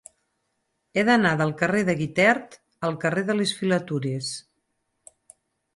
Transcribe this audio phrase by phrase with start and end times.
[0.95, 2.59] He d'anar del carrer de Guitert
[2.89, 4.35] al carrer de les Filatures.